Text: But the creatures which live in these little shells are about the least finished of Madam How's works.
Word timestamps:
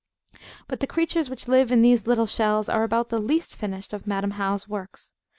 But 0.67 0.79
the 0.79 0.87
creatures 0.87 1.29
which 1.29 1.47
live 1.47 1.71
in 1.71 1.83
these 1.83 2.07
little 2.07 2.25
shells 2.25 2.67
are 2.67 2.81
about 2.83 3.09
the 3.09 3.19
least 3.21 3.55
finished 3.55 3.93
of 3.93 4.07
Madam 4.07 4.31
How's 4.31 4.67
works. 4.67 5.13